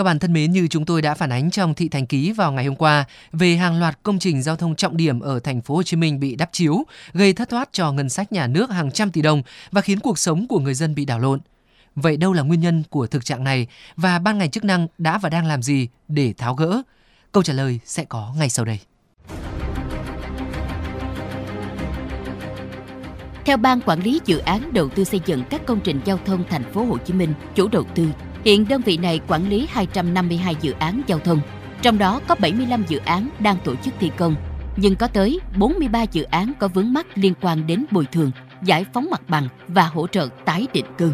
Các 0.00 0.04
bạn 0.04 0.18
thân 0.18 0.32
mến, 0.32 0.52
như 0.52 0.68
chúng 0.68 0.84
tôi 0.84 1.02
đã 1.02 1.14
phản 1.14 1.32
ánh 1.32 1.50
trong 1.50 1.74
thị 1.74 1.88
thành 1.88 2.06
ký 2.06 2.32
vào 2.32 2.52
ngày 2.52 2.64
hôm 2.64 2.76
qua 2.76 3.04
về 3.32 3.56
hàng 3.56 3.80
loạt 3.80 3.98
công 4.02 4.18
trình 4.18 4.42
giao 4.42 4.56
thông 4.56 4.76
trọng 4.76 4.96
điểm 4.96 5.20
ở 5.20 5.40
thành 5.40 5.60
phố 5.62 5.74
Hồ 5.74 5.82
Chí 5.82 5.96
Minh 5.96 6.20
bị 6.20 6.36
đắp 6.36 6.48
chiếu, 6.52 6.84
gây 7.12 7.32
thất 7.32 7.48
thoát 7.48 7.68
cho 7.72 7.92
ngân 7.92 8.08
sách 8.08 8.32
nhà 8.32 8.46
nước 8.46 8.70
hàng 8.70 8.90
trăm 8.90 9.10
tỷ 9.10 9.22
đồng 9.22 9.42
và 9.70 9.80
khiến 9.80 10.00
cuộc 10.00 10.18
sống 10.18 10.46
của 10.48 10.58
người 10.58 10.74
dân 10.74 10.94
bị 10.94 11.04
đảo 11.04 11.18
lộn. 11.18 11.40
Vậy 11.94 12.16
đâu 12.16 12.32
là 12.32 12.42
nguyên 12.42 12.60
nhân 12.60 12.82
của 12.90 13.06
thực 13.06 13.24
trạng 13.24 13.44
này 13.44 13.66
và 13.96 14.18
ban 14.18 14.38
ngành 14.38 14.50
chức 14.50 14.64
năng 14.64 14.86
đã 14.98 15.18
và 15.18 15.28
đang 15.28 15.46
làm 15.46 15.62
gì 15.62 15.88
để 16.08 16.34
tháo 16.38 16.54
gỡ? 16.54 16.82
Câu 17.32 17.42
trả 17.42 17.52
lời 17.52 17.80
sẽ 17.84 18.04
có 18.04 18.34
ngay 18.38 18.48
sau 18.48 18.64
đây. 18.64 18.78
Theo 23.44 23.56
ban 23.56 23.80
quản 23.80 24.02
lý 24.02 24.20
dự 24.24 24.38
án 24.38 24.72
đầu 24.72 24.88
tư 24.88 25.04
xây 25.04 25.20
dựng 25.26 25.44
các 25.50 25.66
công 25.66 25.80
trình 25.80 26.00
giao 26.04 26.18
thông 26.26 26.44
thành 26.50 26.72
phố 26.72 26.84
Hồ 26.84 26.98
Chí 26.98 27.12
Minh, 27.12 27.34
chủ 27.54 27.68
đầu 27.68 27.84
tư, 27.94 28.06
hiện 28.44 28.68
đơn 28.68 28.82
vị 28.82 28.96
này 28.96 29.20
quản 29.28 29.48
lý 29.48 29.66
252 29.70 30.56
dự 30.60 30.72
án 30.72 31.02
giao 31.06 31.18
thông, 31.18 31.40
trong 31.82 31.98
đó 31.98 32.20
có 32.28 32.34
75 32.34 32.84
dự 32.88 32.98
án 32.98 33.28
đang 33.38 33.56
tổ 33.64 33.74
chức 33.76 33.94
thi 34.00 34.10
công, 34.16 34.34
nhưng 34.76 34.96
có 34.96 35.06
tới 35.06 35.40
43 35.56 36.02
dự 36.02 36.22
án 36.22 36.52
có 36.58 36.68
vướng 36.68 36.92
mắc 36.92 37.06
liên 37.14 37.34
quan 37.40 37.66
đến 37.66 37.84
bồi 37.90 38.06
thường, 38.12 38.30
giải 38.62 38.84
phóng 38.94 39.10
mặt 39.10 39.20
bằng 39.28 39.48
và 39.68 39.86
hỗ 39.86 40.06
trợ 40.06 40.28
tái 40.44 40.66
định 40.72 40.86
cư. 40.98 41.12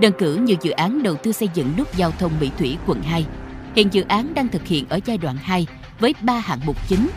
Đơn 0.00 0.12
cử 0.18 0.36
như 0.36 0.56
dự 0.62 0.70
án 0.70 1.02
đầu 1.02 1.14
tư 1.16 1.32
xây 1.32 1.48
dựng 1.54 1.72
nút 1.76 1.96
giao 1.96 2.10
thông 2.10 2.32
Mỹ 2.40 2.50
Thủy 2.58 2.76
quận 2.86 3.02
2. 3.02 3.26
Hiện 3.76 3.88
dự 3.92 4.02
án 4.02 4.34
đang 4.34 4.48
thực 4.48 4.66
hiện 4.66 4.88
ở 4.88 5.00
giai 5.04 5.18
đoạn 5.18 5.36
2 5.36 5.66
với 6.00 6.14
3 6.22 6.38
hạng 6.38 6.60
mục 6.66 6.88
chính, 6.88 7.08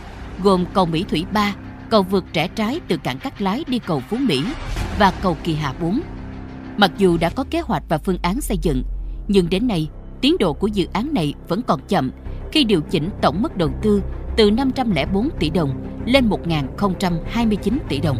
gồm 0.42 0.64
cầu 0.74 0.86
Mỹ 0.86 1.04
Thủy 1.08 1.24
3, 1.32 1.54
cầu 1.90 2.02
vượt 2.02 2.24
rẽ 2.32 2.48
trái 2.48 2.80
từ 2.88 2.96
cảng 2.96 3.18
Cát 3.18 3.42
Lái 3.42 3.64
đi 3.68 3.78
cầu 3.78 4.00
Phú 4.00 4.16
Mỹ 4.16 4.44
và 4.98 5.12
cầu 5.22 5.36
Kỳ 5.44 5.54
Hà 5.54 5.72
4. 5.80 6.00
Mặc 6.76 6.90
dù 6.98 7.18
đã 7.18 7.30
có 7.30 7.44
kế 7.50 7.60
hoạch 7.60 7.82
và 7.88 7.98
phương 7.98 8.18
án 8.22 8.40
xây 8.40 8.58
dựng, 8.62 8.82
nhưng 9.32 9.50
đến 9.50 9.66
nay, 9.66 9.88
tiến 10.20 10.36
độ 10.38 10.52
của 10.52 10.66
dự 10.66 10.86
án 10.92 11.14
này 11.14 11.34
vẫn 11.48 11.62
còn 11.62 11.80
chậm 11.88 12.10
khi 12.52 12.64
điều 12.64 12.80
chỉnh 12.80 13.10
tổng 13.22 13.42
mức 13.42 13.56
đầu 13.56 13.70
tư 13.82 14.02
từ 14.36 14.50
504 14.50 15.28
tỷ 15.38 15.50
đồng 15.50 15.86
lên 16.06 16.28
1.029 16.28 17.78
tỷ 17.88 18.00
đồng. 18.00 18.16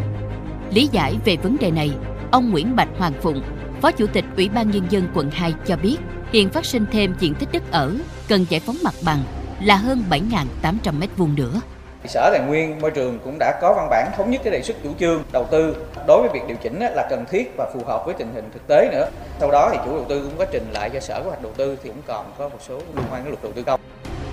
Lý 0.75 0.89
giải 0.93 1.17
về 1.25 1.37
vấn 1.37 1.57
đề 1.61 1.71
này, 1.71 1.91
ông 2.31 2.51
Nguyễn 2.51 2.77
Bạch 2.77 2.89
Hoàng 2.99 3.13
Phụng, 3.23 3.43
Phó 3.81 3.91
Chủ 3.91 4.07
tịch 4.07 4.25
Ủy 4.37 4.49
ban 4.49 4.71
Nhân 4.71 4.87
dân 4.91 5.09
quận 5.15 5.31
2 5.31 5.55
cho 5.67 5.77
biết 5.77 5.97
hiện 6.33 6.49
phát 6.49 6.65
sinh 6.65 6.85
thêm 6.93 7.15
diện 7.19 7.35
tích 7.35 7.49
đất 7.53 7.71
ở 7.71 7.97
cần 8.29 8.47
giải 8.49 8.61
phóng 8.61 8.77
mặt 8.85 8.95
bằng 9.05 9.23
là 9.63 9.77
hơn 9.77 10.03
7.800 10.11 10.73
m2 10.83 11.35
nữa. 11.35 11.61
Sở 12.09 12.31
Tài 12.33 12.41
nguyên 12.47 12.81
Môi 12.81 12.91
trường 12.91 13.19
cũng 13.25 13.37
đã 13.39 13.59
có 13.63 13.75
văn 13.77 13.87
bản 13.91 14.11
thống 14.17 14.31
nhất 14.31 14.41
cái 14.45 14.53
đề 14.53 14.63
xuất 14.63 14.77
chủ 14.85 14.91
trương 15.01 15.23
đầu 15.33 15.47
tư 15.51 15.77
đối 16.07 16.21
với 16.23 16.31
việc 16.33 16.49
điều 16.49 16.57
chỉnh 16.63 16.81
là 16.81 17.07
cần 17.11 17.25
thiết 17.31 17.53
và 17.57 17.71
phù 17.75 17.81
hợp 17.87 18.03
với 18.07 18.15
tình 18.15 18.35
hình 18.35 18.45
thực 18.53 18.67
tế 18.67 18.89
nữa. 18.93 19.09
Sau 19.41 19.51
đó 19.51 19.69
thì 19.73 19.79
chủ 19.85 19.95
đầu 19.95 20.05
tư 20.09 20.23
cũng 20.23 20.39
có 20.39 20.45
trình 20.53 20.71
lại 20.73 20.91
cho 20.91 21.01
Sở 21.01 21.21
Kế 21.23 21.29
hoạch 21.29 21.43
đầu 21.43 21.53
tư 21.57 21.77
thì 21.83 21.89
cũng 21.89 22.03
còn 22.07 22.33
có 22.39 22.49
một 22.49 22.59
số 22.69 22.75
liên 22.77 23.05
quan 23.13 23.25
đến 23.25 23.31
luật 23.31 23.43
đầu 23.43 23.53
tư 23.53 23.63
công. 23.63 23.81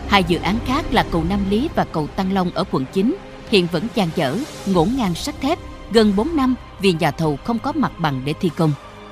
Hai 0.07 0.23
dự 0.23 0.39
án 0.43 0.55
khác 0.65 0.85
là 0.91 1.05
cầu 1.11 1.23
Nam 1.29 1.45
Lý 1.49 1.69
và 1.75 1.85
cầu 1.91 2.07
Tăng 2.07 2.33
Long 2.33 2.51
ở 2.55 2.63
quận 2.71 2.85
9 2.93 3.15
hiện 3.49 3.67
vẫn 3.71 3.87
dang 3.95 4.09
dở, 4.15 4.35
ngổn 4.65 4.87
ngang 4.97 5.15
sắt 5.15 5.35
thép 5.41 5.59
gần 5.91 6.13
4 6.15 6.35
năm 6.35 6.55
vì 6.79 6.93
nhà 6.99 7.11
thầu 7.11 7.37
không 7.43 7.59
có 7.59 7.71
mặt 7.71 7.91
bằng 7.97 8.21
để 8.25 8.33
thi 8.41 8.51
công. 8.57 8.71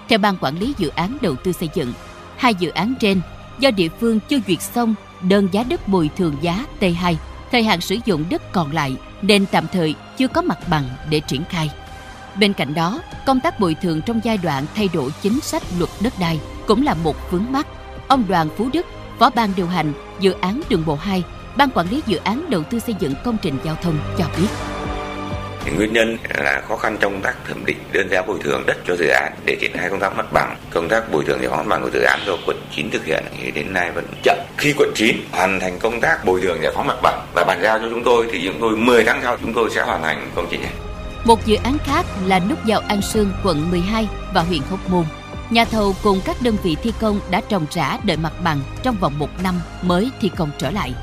Theo 0.09 0.19
ban 0.19 0.37
quản 0.41 0.59
lý 0.59 0.73
dự 0.77 0.91
án 0.95 1.17
đầu 1.21 1.35
tư 1.35 1.51
xây 1.51 1.69
dựng, 1.73 1.93
hai 2.37 2.55
dự 2.55 2.69
án 2.69 2.93
trên 2.99 3.21
do 3.59 3.71
địa 3.71 3.89
phương 3.99 4.19
chưa 4.29 4.37
duyệt 4.47 4.61
xong 4.61 4.95
đơn 5.21 5.47
giá 5.51 5.63
đất 5.69 5.87
bồi 5.87 6.09
thường 6.17 6.35
giá 6.41 6.65
T2 6.79 7.15
thời 7.55 7.63
hạn 7.63 7.81
sử 7.81 7.97
dụng 8.05 8.25
đất 8.29 8.51
còn 8.51 8.71
lại 8.71 8.95
nên 9.21 9.45
tạm 9.45 9.65
thời 9.71 9.95
chưa 10.17 10.27
có 10.27 10.41
mặt 10.41 10.59
bằng 10.69 10.83
để 11.09 11.19
triển 11.19 11.43
khai. 11.49 11.71
Bên 12.39 12.53
cạnh 12.53 12.73
đó, 12.73 13.01
công 13.25 13.39
tác 13.39 13.59
bồi 13.59 13.75
thường 13.75 14.01
trong 14.01 14.19
giai 14.23 14.37
đoạn 14.37 14.65
thay 14.75 14.89
đổi 14.93 15.11
chính 15.21 15.39
sách 15.41 15.63
luật 15.79 15.89
đất 16.01 16.13
đai 16.19 16.39
cũng 16.67 16.85
là 16.85 16.93
một 16.93 17.31
vướng 17.31 17.51
mắt. 17.51 17.67
Ông 18.07 18.23
Đoàn 18.27 18.49
Phú 18.57 18.69
Đức, 18.73 18.85
Phó 19.19 19.29
ban 19.29 19.49
điều 19.55 19.67
hành 19.67 19.93
dự 20.19 20.31
án 20.31 20.61
đường 20.69 20.85
bộ 20.85 20.95
2, 20.95 21.23
Ban 21.57 21.69
quản 21.69 21.89
lý 21.89 22.01
dự 22.07 22.17
án 22.17 22.49
đầu 22.49 22.63
tư 22.63 22.79
xây 22.79 22.95
dựng 22.99 23.13
công 23.23 23.37
trình 23.41 23.57
giao 23.63 23.75
thông 23.75 23.97
cho 24.17 24.25
biết. 24.37 24.74
Thì 25.65 25.71
nguyên 25.71 25.93
nhân 25.93 26.17
là 26.37 26.61
khó 26.67 26.77
khăn 26.77 26.97
trong 26.99 27.13
công 27.13 27.21
tác 27.21 27.35
thẩm 27.47 27.65
định 27.65 27.77
đơn 27.91 28.07
giá 28.11 28.21
bồi 28.21 28.37
thường 28.43 28.63
đất 28.67 28.77
cho 28.87 28.95
dự 28.95 29.07
án 29.07 29.33
để 29.45 29.57
triển 29.61 29.71
khai 29.73 29.89
công 29.89 29.99
tác 29.99 30.17
mặt 30.17 30.33
bằng. 30.33 30.57
Công 30.69 30.89
tác 30.89 31.11
bồi 31.11 31.23
thường 31.25 31.39
giải 31.41 31.49
phóng 31.49 31.57
mặt 31.57 31.65
bằng 31.69 31.81
của 31.81 31.89
dự 31.93 32.01
án 32.01 32.19
do 32.27 32.33
quận 32.47 32.57
9 32.75 32.89
thực 32.91 33.05
hiện 33.05 33.23
thì 33.37 33.51
đến 33.51 33.73
nay 33.73 33.91
vẫn 33.91 34.05
chậm. 34.23 34.37
Khi 34.57 34.73
quận 34.77 34.91
9 34.95 35.15
hoàn 35.31 35.59
thành 35.59 35.79
công 35.79 36.01
tác 36.01 36.25
bồi 36.25 36.41
thường 36.41 36.57
giải 36.61 36.71
phóng 36.75 36.87
mặt 36.87 36.97
bằng 37.03 37.25
và 37.35 37.43
bàn 37.43 37.59
giao 37.63 37.79
cho 37.79 37.85
chúng 37.89 38.03
tôi 38.03 38.27
thì 38.31 38.41
chúng 38.45 38.57
tôi 38.61 38.77
10 38.77 39.03
tháng 39.03 39.19
sau 39.23 39.37
chúng 39.41 39.53
tôi 39.53 39.69
sẽ 39.75 39.81
hoàn 39.81 40.01
thành 40.01 40.31
công 40.35 40.47
trình 40.51 40.61
này. 40.61 40.71
Một 41.25 41.45
dự 41.45 41.55
án 41.63 41.77
khác 41.85 42.05
là 42.25 42.39
nút 42.39 42.65
giao 42.65 42.81
An 42.87 43.01
Sương, 43.01 43.31
quận 43.43 43.71
12 43.71 44.07
và 44.33 44.41
huyện 44.41 44.61
Hóc 44.69 44.89
Môn. 44.89 45.05
Nhà 45.49 45.65
thầu 45.65 45.95
cùng 46.03 46.21
các 46.25 46.35
đơn 46.41 46.55
vị 46.63 46.75
thi 46.83 46.93
công 47.01 47.19
đã 47.29 47.41
trồng 47.49 47.65
trả 47.69 47.97
đợi 47.97 48.17
mặt 48.17 48.33
bằng 48.43 48.61
trong 48.83 48.95
vòng 48.99 49.19
một 49.19 49.29
năm 49.43 49.61
mới 49.81 50.11
thi 50.21 50.31
công 50.37 50.51
trở 50.57 50.71
lại. 50.71 50.93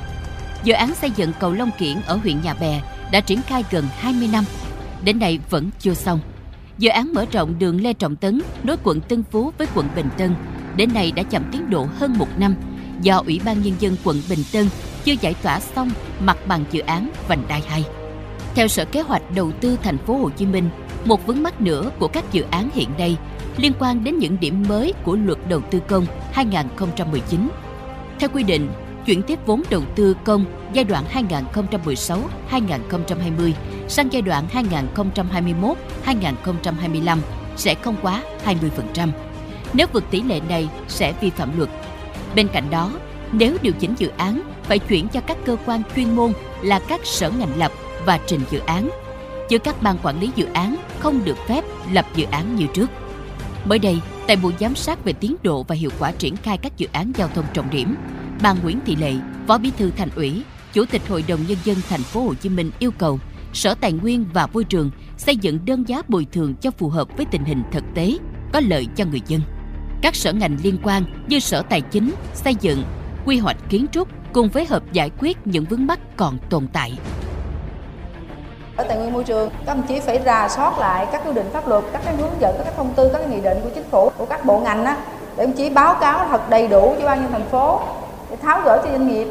Dự 0.63 0.73
án 0.73 0.95
xây 0.95 1.11
dựng 1.15 1.31
cầu 1.39 1.53
Long 1.53 1.71
Kiển 1.79 2.01
ở 2.07 2.15
huyện 2.15 2.41
Nhà 2.41 2.53
Bè 2.53 2.81
đã 3.13 3.19
triển 3.19 3.41
khai 3.41 3.63
gần 3.71 3.85
20 3.97 4.29
năm, 4.31 4.43
đến 5.03 5.19
nay 5.19 5.39
vẫn 5.49 5.69
chưa 5.79 5.93
xong. 5.93 6.19
Dự 6.77 6.89
án 6.89 7.13
mở 7.13 7.25
rộng 7.31 7.59
đường 7.59 7.81
Lê 7.81 7.93
Trọng 7.93 8.15
Tấn 8.15 8.41
nối 8.63 8.77
quận 8.83 9.01
Tân 9.01 9.23
Phú 9.31 9.51
với 9.57 9.67
quận 9.75 9.87
Bình 9.95 10.09
Tân 10.17 10.35
đến 10.75 10.93
nay 10.93 11.11
đã 11.15 11.23
chậm 11.23 11.43
tiến 11.51 11.69
độ 11.69 11.87
hơn 11.99 12.13
một 12.17 12.27
năm 12.37 12.55
do 13.01 13.21
Ủy 13.25 13.41
ban 13.45 13.61
Nhân 13.61 13.73
dân 13.79 13.95
quận 14.03 14.21
Bình 14.29 14.39
Tân 14.53 14.69
chưa 15.03 15.13
giải 15.21 15.33
tỏa 15.33 15.59
xong 15.59 15.91
mặt 16.19 16.37
bằng 16.47 16.65
dự 16.71 16.81
án 16.81 17.09
vành 17.27 17.43
đai 17.47 17.61
2. 17.67 17.83
Theo 18.55 18.67
Sở 18.67 18.85
Kế 18.85 19.01
hoạch 19.01 19.21
Đầu 19.35 19.51
tư 19.51 19.77
Thành 19.83 19.97
phố 19.97 20.17
Hồ 20.17 20.29
Chí 20.29 20.45
Minh, 20.45 20.69
một 21.05 21.27
vướng 21.27 21.43
mắc 21.43 21.61
nữa 21.61 21.91
của 21.99 22.07
các 22.07 22.31
dự 22.31 22.45
án 22.51 22.69
hiện 22.73 22.89
nay 22.97 23.17
liên 23.57 23.71
quan 23.79 24.03
đến 24.03 24.17
những 24.17 24.39
điểm 24.39 24.65
mới 24.67 24.93
của 25.03 25.15
Luật 25.15 25.37
Đầu 25.49 25.61
tư 25.71 25.79
công 25.87 26.05
2019. 26.31 27.49
Theo 28.19 28.29
quy 28.33 28.43
định, 28.43 28.69
chuyển 29.05 29.21
tiếp 29.21 29.39
vốn 29.45 29.63
đầu 29.69 29.81
tư 29.95 30.15
công 30.23 30.45
giai 30.73 30.83
đoạn 30.83 31.03
2016-2020 32.51 33.51
sang 33.87 34.13
giai 34.13 34.21
đoạn 34.21 34.47
2021-2025 36.05 37.17
sẽ 37.55 37.75
không 37.75 37.95
quá 38.01 38.23
20%. 38.45 39.09
Nếu 39.73 39.87
vượt 39.93 40.03
tỷ 40.11 40.21
lệ 40.21 40.41
này 40.49 40.69
sẽ 40.87 41.13
vi 41.21 41.29
phạm 41.29 41.57
luật. 41.57 41.69
Bên 42.35 42.47
cạnh 42.47 42.69
đó, 42.69 42.91
nếu 43.31 43.57
điều 43.61 43.73
chỉnh 43.79 43.95
dự 43.97 44.11
án 44.17 44.41
phải 44.63 44.79
chuyển 44.79 45.07
cho 45.07 45.19
các 45.19 45.37
cơ 45.45 45.57
quan 45.65 45.81
chuyên 45.95 46.15
môn 46.15 46.31
là 46.61 46.79
các 46.79 47.01
sở 47.03 47.29
ngành 47.29 47.57
lập 47.57 47.71
và 48.05 48.19
trình 48.27 48.41
dự 48.51 48.59
án, 48.59 48.89
chứ 49.49 49.59
các 49.59 49.81
ban 49.81 49.97
quản 50.03 50.19
lý 50.19 50.29
dự 50.35 50.47
án 50.53 50.75
không 50.99 51.25
được 51.25 51.37
phép 51.47 51.63
lập 51.91 52.05
dự 52.15 52.25
án 52.31 52.55
như 52.55 52.65
trước. 52.73 52.89
Mới 53.65 53.79
đây, 53.79 53.99
tại 54.27 54.35
buổi 54.35 54.53
giám 54.59 54.75
sát 54.75 55.03
về 55.03 55.13
tiến 55.13 55.35
độ 55.43 55.63
và 55.63 55.75
hiệu 55.75 55.89
quả 55.99 56.11
triển 56.11 56.35
khai 56.35 56.57
các 56.57 56.77
dự 56.77 56.87
án 56.91 57.11
giao 57.17 57.27
thông 57.35 57.45
trọng 57.53 57.69
điểm, 57.69 57.95
bà 58.41 58.53
Nguyễn 58.63 58.79
Thị 58.85 58.95
Lệ, 58.95 59.13
Phó 59.47 59.57
Bí 59.57 59.71
thư 59.77 59.91
Thành 59.97 60.09
ủy, 60.15 60.43
Chủ 60.73 60.85
tịch 60.91 61.01
Hội 61.09 61.23
đồng 61.27 61.39
nhân 61.47 61.57
dân 61.63 61.77
thành 61.89 62.03
phố 62.03 62.21
Hồ 62.21 62.33
Chí 62.33 62.49
Minh 62.49 62.71
yêu 62.79 62.91
cầu 62.97 63.19
Sở 63.53 63.75
Tài 63.75 63.91
nguyên 63.91 64.25
và 64.33 64.47
Môi 64.53 64.63
trường 64.63 64.91
xây 65.17 65.37
dựng 65.37 65.59
đơn 65.65 65.83
giá 65.87 66.01
bồi 66.07 66.27
thường 66.31 66.55
cho 66.55 66.71
phù 66.71 66.89
hợp 66.89 67.17
với 67.17 67.25
tình 67.31 67.43
hình 67.43 67.63
thực 67.71 67.83
tế, 67.95 68.11
có 68.53 68.61
lợi 68.67 68.87
cho 68.95 69.05
người 69.05 69.21
dân. 69.27 69.41
Các 70.01 70.15
sở 70.15 70.33
ngành 70.33 70.57
liên 70.63 70.77
quan 70.83 71.03
như 71.27 71.39
Sở 71.39 71.61
Tài 71.61 71.81
chính, 71.81 72.13
Xây 72.33 72.55
dựng, 72.61 72.83
Quy 73.25 73.37
hoạch 73.37 73.57
kiến 73.69 73.85
trúc 73.91 74.07
cùng 74.33 74.49
phối 74.49 74.65
hợp 74.65 74.83
giải 74.93 75.11
quyết 75.19 75.37
những 75.45 75.65
vướng 75.65 75.87
mắc 75.87 75.99
còn 76.17 76.37
tồn 76.49 76.67
tại. 76.73 76.97
Ở 78.75 78.83
tài 78.83 78.97
nguyên 78.97 79.13
môi 79.13 79.23
trường, 79.23 79.49
các 79.65 79.71
ông 79.71 79.83
chí 79.87 79.99
phải 79.99 80.19
rà 80.25 80.49
soát 80.49 80.79
lại 80.79 81.07
các 81.11 81.21
quy 81.25 81.33
định 81.33 81.49
pháp 81.53 81.67
luật, 81.67 81.83
các 81.93 82.01
cái 82.05 82.15
hướng 82.15 82.31
dẫn, 82.39 82.55
các 82.57 82.63
cái 82.63 82.73
thông 82.77 82.93
tư, 82.93 83.09
các 83.13 83.19
cái 83.19 83.27
nghị 83.27 83.41
định 83.41 83.57
của 83.63 83.69
chính 83.75 83.89
phủ, 83.91 84.11
của 84.17 84.25
các 84.25 84.45
bộ 84.45 84.59
ngành 84.59 84.85
á, 84.85 84.97
để 85.37 85.43
ông 85.43 85.53
chí 85.53 85.69
báo 85.69 85.95
cáo 86.01 86.27
thật 86.29 86.49
đầy 86.49 86.67
đủ 86.67 86.95
cho 86.99 87.05
ban 87.05 87.21
nhân 87.21 87.31
thành 87.31 87.49
phố 87.51 87.81
để 88.33 88.39
tháo 88.41 88.61
gỡ 88.61 88.81
cho 88.83 88.91
doanh 88.91 89.07
nghiệp. 89.07 89.27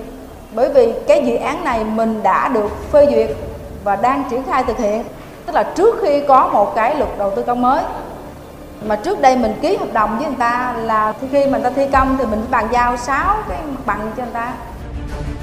Bởi 0.55 0.73
vì 0.75 0.93
cái 1.09 1.27
dự 1.27 1.37
án 1.37 1.65
này 1.65 1.85
mình 1.85 2.23
đã 2.23 2.49
được 2.49 2.93
phê 2.93 3.07
duyệt 3.11 3.37
và 3.85 3.97
đang 3.97 4.25
triển 4.31 4.43
khai 4.43 4.65
thực 4.65 4.79
hiện. 4.79 5.05
Tức 5.47 5.53
là 5.53 5.63
trước 5.63 5.99
khi 6.03 6.23
có 6.29 6.49
một 6.53 6.75
cái 6.75 6.95
luật 6.95 7.11
đầu 7.19 7.33
tư 7.37 7.43
công 7.43 7.63
mới 7.63 7.83
mà 8.87 8.97
trước 8.97 9.21
đây 9.21 9.37
mình 9.37 9.53
ký 9.63 9.77
hợp 9.77 9.93
đồng 9.93 10.19
với 10.19 10.27
người 10.27 10.37
ta 10.39 10.73
là 10.73 11.15
khi 11.33 11.47
mà 11.47 11.59
người 11.59 11.61
ta 11.61 11.71
thi 11.71 11.87
công 11.93 12.17
thì 12.19 12.25
mình 12.27 12.47
bàn 12.51 12.69
giao 12.73 12.97
6 12.97 13.37
cái 13.49 13.59
mặt 13.63 13.81
bằng 13.87 14.13
cho 14.17 14.23
người 14.23 14.33
ta 14.33 14.55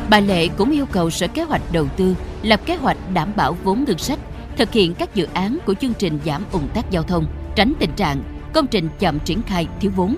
Bà 0.09 0.19
Lệ 0.19 0.47
cũng 0.57 0.71
yêu 0.71 0.85
cầu 0.91 1.09
Sở 1.09 1.27
Kế 1.27 1.43
hoạch 1.43 1.61
Đầu 1.71 1.85
tư 1.97 2.15
lập 2.41 2.59
kế 2.65 2.75
hoạch 2.75 2.97
đảm 3.13 3.31
bảo 3.35 3.55
vốn 3.63 3.83
ngân 3.87 3.97
sách, 3.97 4.19
thực 4.57 4.71
hiện 4.71 4.93
các 4.93 5.15
dự 5.15 5.27
án 5.33 5.57
của 5.65 5.73
chương 5.73 5.93
trình 5.93 6.19
giảm 6.25 6.45
ủng 6.51 6.67
tắc 6.73 6.91
giao 6.91 7.03
thông, 7.03 7.25
tránh 7.55 7.73
tình 7.79 7.91
trạng 7.95 8.23
công 8.53 8.67
trình 8.67 8.89
chậm 8.99 9.19
triển 9.19 9.41
khai 9.41 9.67
thiếu 9.79 9.91
vốn. 9.95 10.15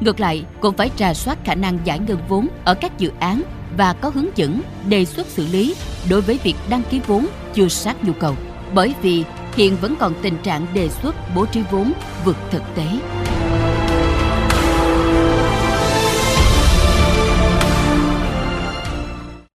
Ngược 0.00 0.20
lại, 0.20 0.44
cũng 0.60 0.76
phải 0.76 0.90
trà 0.96 1.14
soát 1.14 1.38
khả 1.44 1.54
năng 1.54 1.78
giải 1.84 1.98
ngân 1.98 2.18
vốn 2.28 2.48
ở 2.64 2.74
các 2.74 2.98
dự 2.98 3.10
án 3.20 3.42
và 3.76 3.92
có 3.92 4.10
hướng 4.14 4.36
dẫn 4.36 4.60
đề 4.88 5.04
xuất 5.04 5.26
xử 5.26 5.46
lý 5.46 5.74
đối 6.10 6.20
với 6.20 6.38
việc 6.44 6.54
đăng 6.68 6.82
ký 6.90 7.00
vốn 7.06 7.26
chưa 7.54 7.68
sát 7.68 8.04
nhu 8.04 8.12
cầu. 8.12 8.34
Bởi 8.74 8.94
vì 9.02 9.24
hiện 9.56 9.76
vẫn 9.80 9.94
còn 9.98 10.12
tình 10.22 10.36
trạng 10.42 10.66
đề 10.74 10.88
xuất 10.88 11.14
bố 11.34 11.46
trí 11.46 11.62
vốn 11.70 11.92
vượt 12.24 12.36
thực 12.50 12.62
tế. 12.74 12.86